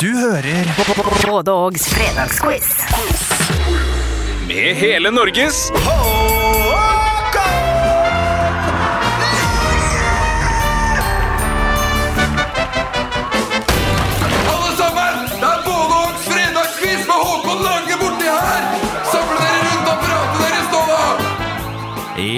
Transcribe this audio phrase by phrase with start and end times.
[0.00, 0.66] Du hører
[1.26, 2.62] Både Ågs fredagsquiz.
[4.48, 5.70] Med hele Norges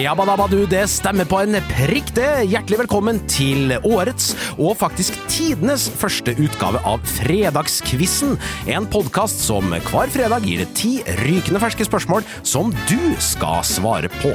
[0.09, 0.19] da!
[0.19, 2.49] Jabba-dabba du, det stemmer på en prikk det.
[2.49, 8.39] Hjertelig velkommen til årets, og faktisk tidenes, første utgave av Fredagskvissen.
[8.73, 14.09] En podkast som hver fredag gir det ti rykende ferske spørsmål som du skal svare
[14.21, 14.33] på.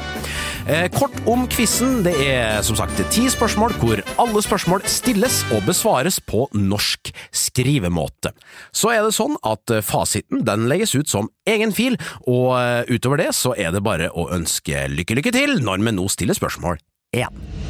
[0.68, 1.98] Eh, kort om quizen.
[2.06, 8.32] Det er som sagt ti spørsmål hvor alle spørsmål stilles og besvares på norsk skrivemåte.
[8.72, 12.96] Så er det sånn at eh, fasiten den legges ut som egen fil, og eh,
[12.96, 16.40] utover det så er det bare å ønske lykke lykke til når vi nå stiller
[16.40, 16.80] spørsmål
[17.20, 17.63] én.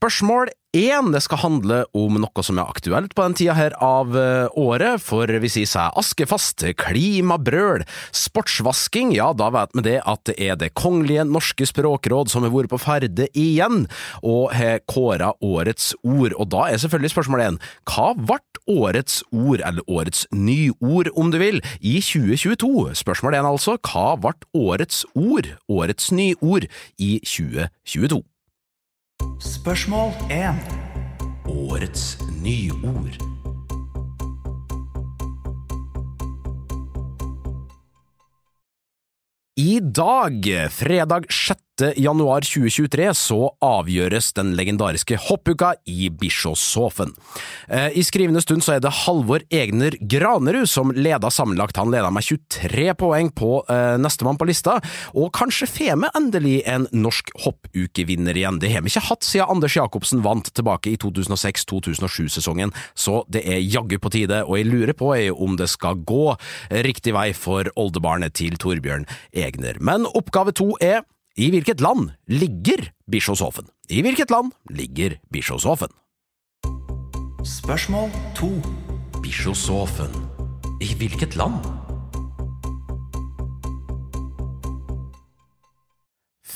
[0.00, 4.46] Spørsmål én skal handle om noe som er aktuelt på den tida her av eh,
[4.56, 7.84] året, for vi sier seg askefast, klimabrøl,
[8.16, 12.54] sportsvasking, ja, da vet vi det at det er Det kongelige norske språkråd som har
[12.54, 13.90] vært på ferde igjen,
[14.24, 16.32] og har kåra årets ord.
[16.32, 18.40] Og da er selvfølgelig spørsmål én, hva ble
[18.72, 22.96] årets ord, eller årets nyord om du vil, i 2022?
[23.04, 28.24] Spørsmål én altså, hva ble årets ord, årets nyord, i 2022?
[29.40, 30.54] Spørsmål 1.
[31.48, 33.16] Årets nyord.
[39.56, 41.69] I dag, fredag 6.
[41.96, 47.12] januar 2023, så avgjøres den legendariske hoppuka i Bischofshofen.
[47.68, 51.78] Eh, I skrivende stund så er det Halvor Egner Granerud som leder sammenlagt.
[51.80, 54.78] Han leder med 23 poeng på eh, nestemann på lista,
[55.14, 58.60] og kanskje får vi endelig en norsk hoppukevinner igjen.
[58.62, 63.62] Det har vi ikke hatt siden Anders Jacobsen vant tilbake i 2006–2007-sesongen, så det er
[63.64, 66.34] jaggu på tide, og jeg lurer på om det skal gå
[66.86, 69.80] riktig vei for oldebarnet til Torbjørn Egner.
[69.80, 71.02] Men oppgave to er
[71.36, 73.68] i hvilket land ligger Bischofshofen?
[73.88, 75.88] I hvilket land ligger Bischofshofen?
[77.44, 78.50] Spørsmål 2.
[79.22, 80.10] Bischofshofen.
[80.80, 81.89] I hvilket land?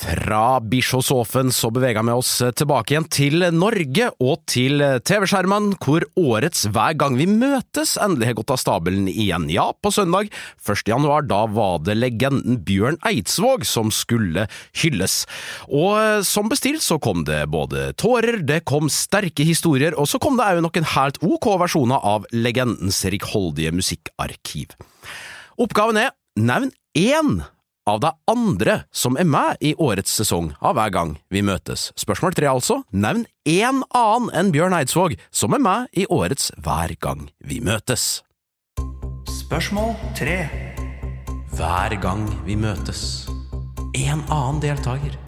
[0.04, 6.66] Fra Bischofshofen så beveger vi oss tilbake igjen til Norge og til TV-skjermene, hvor årets
[6.74, 9.46] Hver gang vi møtes endelig har gått av stabelen igjen.
[9.52, 10.28] Ja, på søndag
[10.60, 10.82] 1.
[10.92, 14.44] januar, da var det legenden Bjørn Eidsvåg som skulle
[14.82, 15.22] hylles.
[15.72, 20.36] Og som bestilt så kom det både tårer, det kom sterke historier, og så kom
[20.36, 24.76] det òg noen helt ok versjoner av legendens rikholdige musikkarkiv.
[25.56, 27.38] Oppgaven er nevn én
[27.86, 31.90] av de andre som er med i årets sesong av Hver gang vi møtes.
[32.00, 36.96] Spørsmål tre altså, nevn én annen enn Bjørn Eidsvåg som er med i årets Hver
[37.00, 38.24] gang vi møtes.
[39.28, 40.38] Spørsmål 3.
[41.54, 43.26] Hver gang vi møtes.
[43.94, 45.23] En annen deltaker.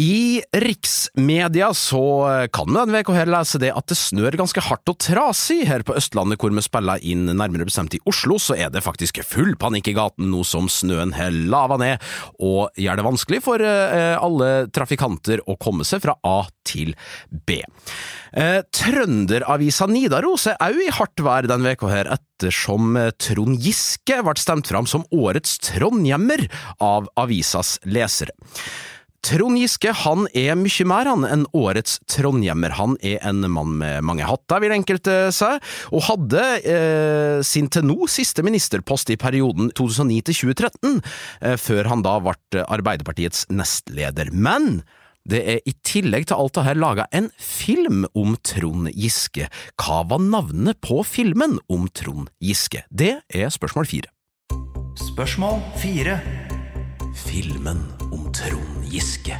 [0.00, 4.88] I riksmedia så kan vi en uke her lese det at det snør ganske hardt
[4.88, 8.70] og trasig her på Østlandet, hvor vi spiller inn nærmere bestemt i Oslo, så er
[8.72, 12.06] det faktisk full panikk i gaten nå som snøen har lava ned,
[12.40, 16.94] og gjør det vanskelig for eh, alle trafikanter å komme seg fra A til
[17.28, 17.58] B.
[18.32, 24.40] Eh, Trønderavisa Nidaros er òg i hardt vær denne uka her, ettersom Trond Giske ble
[24.40, 26.46] stemt fram som årets trondhjemmer
[26.80, 28.32] av avisas lesere.
[29.26, 32.72] Trond Giske han er mye mer han enn årets trondhjemmer.
[32.78, 35.50] Han er en mann med mange hatter, vil enkelte si,
[35.92, 41.02] og hadde eh, sin til nå siste ministerpost i perioden 2009 til 2013,
[41.44, 44.32] eh, før han da ble Arbeiderpartiets nestleder.
[44.32, 44.80] Men
[45.28, 49.50] det er i tillegg til alt det her laga en film om Trond Giske.
[49.76, 52.86] Hva var navnet på filmen om Trond Giske?
[52.88, 54.14] Det er spørsmål fire.
[55.00, 56.18] Spørsmål 4.
[57.14, 59.36] Filmen om Trond Giske.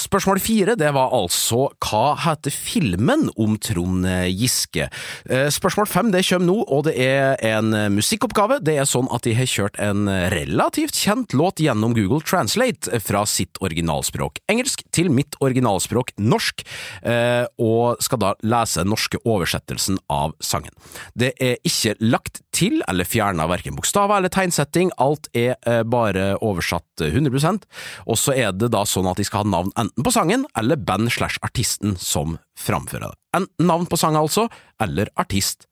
[0.00, 4.88] Spørsmål fire, det var altså hva heter filmen om Trond Giske?
[5.30, 8.58] Eh, Spørsmål fem, det kommer nå, og det er en musikkoppgave.
[8.64, 13.22] Det er sånn at de har kjørt en relativt kjent låt gjennom Google Translate fra
[13.28, 16.64] sitt originalspråk engelsk til mitt originalspråk norsk,
[17.06, 20.74] eh, og skal da lese norske oversettelsen av sangen.
[21.14, 26.34] Det er ikke lagt til eller fjerna verken bokstaver eller tegnsetting, alt er eh, bare
[26.44, 27.66] oversatt 100%
[28.06, 30.80] og så er det da sånn at de skal ha navn enten på sangen eller
[30.80, 33.18] band slash artisten som framfører det.
[33.40, 34.48] Enten navn på sang altså,
[34.82, 35.66] eller artist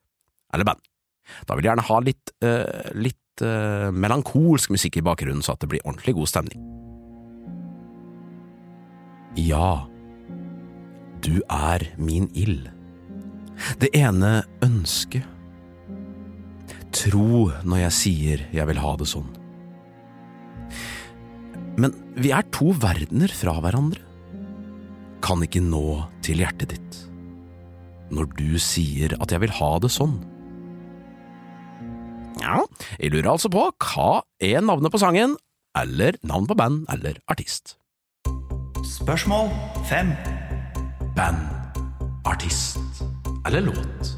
[0.55, 0.83] eller band.
[1.45, 5.65] Da vil jeg gjerne ha litt, eh, litt eh, melankolsk musikk i bakgrunnen, så at
[5.65, 6.65] det blir ordentlig god stemning.
[9.39, 9.87] Ja,
[11.23, 12.71] du er min ild.
[13.83, 15.27] Det ene ønsket.
[16.95, 19.29] Tro når jeg sier jeg vil ha det sånn.
[21.79, 24.03] Men vi er to verdener fra hverandre.
[25.23, 26.99] Kan ikke nå til hjertet ditt.
[28.15, 30.17] Når du sier at jeg vil ha det sånn.
[32.39, 32.63] Ja,
[32.97, 35.37] jeg lurer altså på hva er navnet på sangen,
[35.79, 37.77] eller navn på band eller artist.
[38.87, 39.51] Spørsmål
[39.91, 40.15] fem.
[41.19, 41.43] Band,
[42.27, 43.03] artist
[43.47, 44.18] eller låt.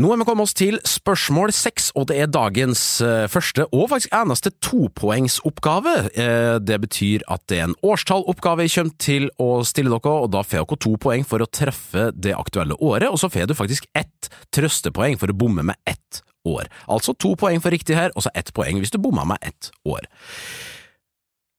[0.00, 3.90] Nå er vi kommet oss til spørsmål seks, og det er dagens eh, første og
[3.90, 5.92] faktisk eneste topoengsoppgave.
[6.14, 10.30] Eh, det betyr at det er en årstalloppgave jeg kommer til å stille dere, og
[10.32, 13.56] da får dere to poeng for å treffe det aktuelle året, og så får du
[13.58, 16.70] faktisk ett trøstepoeng for å bomme med ett år.
[16.88, 19.68] Altså to poeng for riktig her, og så ett poeng hvis du bomma med ett
[19.84, 20.08] år.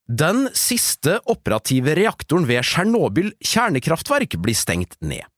[0.09, 5.29] Den siste operative reaktoren ved Tsjernobyl kjernekraftverk blir stengt ned.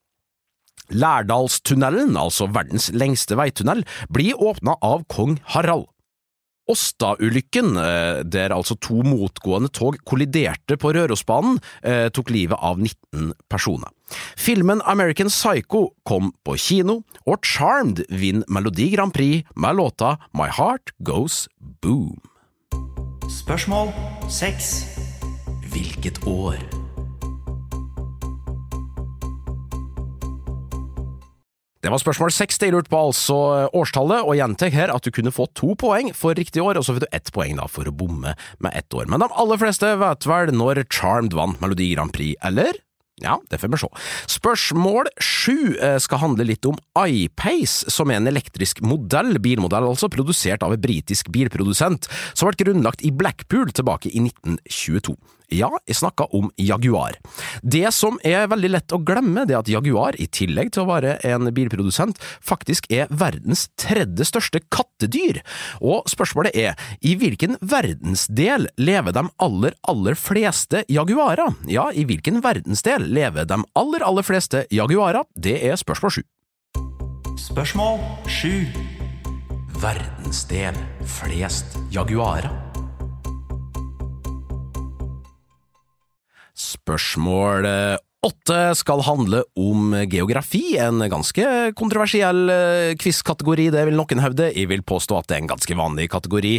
[0.91, 5.87] Lærdalstunnelen, altså verdens lengste veitunnel, blir åpna av kong Harald.
[6.69, 13.33] Åsta-ulykken, eh, der altså to motgående tog kolliderte på Rørosbanen, eh, tok livet av 19
[13.49, 13.89] personer.
[14.37, 20.47] Filmen American Psycho kom på kino, og Charmed vinner Melodi Grand Prix med låta My
[20.47, 21.47] Heart Goes
[21.81, 22.21] Boom.
[23.27, 23.91] Spørsmål
[24.29, 24.85] 6
[25.73, 26.82] Hvilket år?
[31.83, 33.37] Det var spørsmål seks det jeg lurte på, altså
[33.75, 36.95] årstallet, og gjentar her at du kunne få to poeng for riktig år, og så
[36.95, 39.09] får du ett poeng da for å bomme med ett år.
[39.11, 42.79] Men de aller fleste vet vel når Charmed vant Melodi Grand Prix, eller?
[43.21, 43.89] Ja, det får vi se.
[44.31, 50.07] Spørsmål sju eh, skal handle litt om iPace, som er en elektrisk modell, bilmodell altså,
[50.11, 55.19] produsert av en britisk bilprodusent, som ble grunnlagt i Blackpool tilbake i 1922.
[55.53, 57.19] Ja, jeg snakka om Jaguar.
[57.61, 60.89] Det som er veldig lett å glemme, det er at Jaguar, i tillegg til å
[60.89, 65.43] være en bilprodusent, faktisk er verdens tredje største kattedyr.
[65.81, 71.53] Og spørsmålet er, i hvilken verdensdel lever de aller, aller fleste jaguarer?
[71.69, 75.27] Ja, i hvilken verdensdel lever de aller, aller fleste jaguarer?
[75.35, 76.25] Det er spørsmål sju.
[77.37, 78.53] Spørsmål sju.
[79.83, 82.72] Verdensdel flest jaguarer.
[86.55, 87.65] Spørsmål
[88.23, 94.49] åtte skal handle om geografi, en ganske kontroversiell eh, quiz-kategori, det vil noen hevde.
[94.53, 96.53] Jeg vil påstå at det er en ganske vanlig kategori,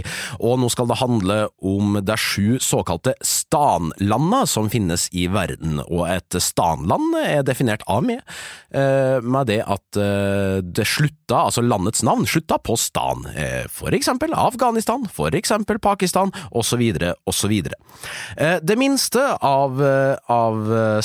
[0.45, 6.05] og nå skal det handle om de sju såkalte stanlanda som finnes i verden, og
[6.13, 8.21] et stanland er definert av meg
[8.75, 13.25] eh, med det at eh, det slutta, altså landets navn, slutta på stan,
[13.73, 16.83] for eksempel Afghanistan, for eksempel Pakistan, osv.,
[17.29, 17.55] osv.
[18.65, 19.81] Det minste av,
[20.31, 21.01] av eh,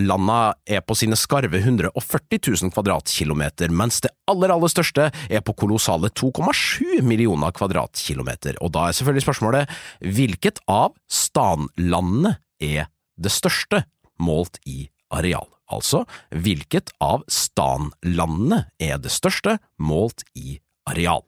[0.00, 5.54] stanlanda er på sine skarve 140 000 kvadratkilometer, mens det aller, aller største er på
[5.54, 8.56] kolossale 2,7 millioner kvadratkilometer.
[8.62, 9.70] Og da er selvfølgelig spørsmålet
[10.00, 12.88] hvilket av stanlandene er
[13.20, 13.84] det største,
[14.20, 15.48] målt i areal?
[15.70, 20.58] Altså, hvilket av stanlandene er det største, målt i
[20.88, 21.24] areal?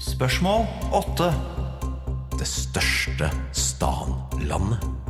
[0.00, 1.32] Spørsmål åtte.
[2.34, 5.03] Det største stanlandet.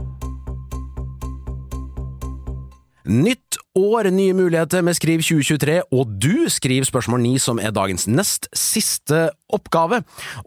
[3.04, 8.06] Nytt år, nye muligheter med Skriv 2023, og du skriver spørsmål 9, som er dagens
[8.08, 9.99] nest siste oppgave.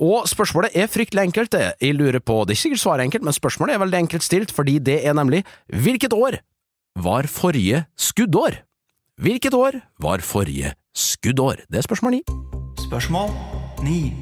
[0.01, 1.75] Og spørsmålet er fryktelig enkelt, det.
[1.81, 4.25] Jeg lurer på, det er ikke sikkert svaret er enkelt, men spørsmålet er veldig enkelt
[4.25, 6.41] stilt, fordi det er nemlig hvilket år
[6.97, 8.63] var forrige skuddår?
[9.21, 11.61] Hvilket år var forrige skuddår?
[11.69, 12.21] Det er spørsmål 9.
[12.87, 13.29] Spørsmål
[13.85, 14.13] 9.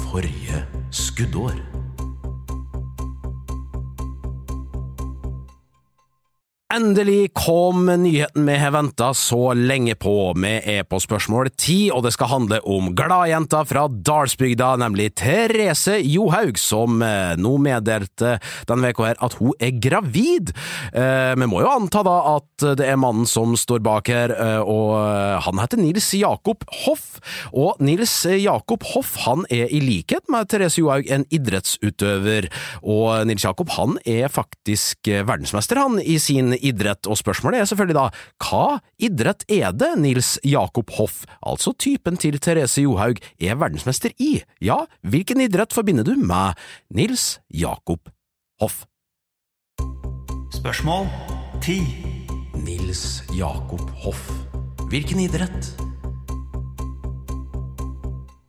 [0.00, 1.67] Forrige skuddår.
[6.74, 10.34] Endelig kom nyheten vi har venta så lenge på.
[10.36, 15.94] Vi er på spørsmål ti, og det skal handle om gladjenta fra Dalsbygda, nemlig Therese
[16.04, 18.34] Johaug, som eh, nå meddelte
[18.68, 20.52] denne uka her at hun er gravid.
[20.92, 24.60] Eh, Vi må jo anta da at det er mannen som står bak her, eh,
[24.60, 24.92] og
[25.48, 27.16] han heter Nils Jakob Hoff.
[27.48, 32.52] Og Nils Jakob Hoff han er i likhet med Therese Johaug en idrettsutøver,
[32.84, 37.98] og Nils Jakob han er faktisk verdensmester han i sin idrett, og spørsmålet er selvfølgelig
[37.98, 38.06] da,
[38.44, 44.38] hva idrett er det Nils Jakob Hoff, altså typen til Therese Johaug, er verdensmester i?
[44.64, 46.58] Ja, hvilken idrett forbinder du med
[46.94, 48.10] Nils Jakob
[48.62, 48.84] Hoff?
[50.54, 51.06] Spørsmål
[51.62, 51.80] ti.
[52.58, 54.30] Nils Jakob Hoff.
[54.90, 55.87] Hvilken idrett?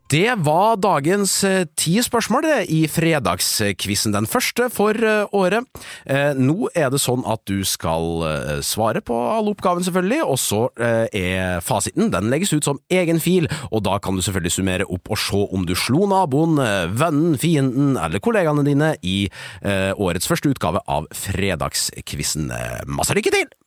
[0.10, 5.68] Det var dagens eh, ti spørsmål i fredagskvissen, den første for eh, året.
[6.10, 8.18] Eh, nå er det sånn at du skal
[8.66, 13.46] svare på alle oppgavene, selvfølgelig, og så er fasiten den legges ut som egen fil,
[13.70, 16.58] og da kan du selvfølgelig summere opp og se om du slo naboen,
[16.98, 19.22] vennen, fienden eller kollegaene dine i
[19.62, 22.50] årets første utgave av Fredagskvissen.
[22.90, 23.59] Masse lykke til!